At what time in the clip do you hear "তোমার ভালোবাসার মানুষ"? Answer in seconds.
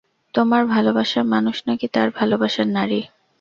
0.33-1.55